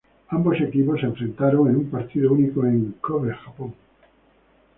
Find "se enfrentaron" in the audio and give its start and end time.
0.99-1.69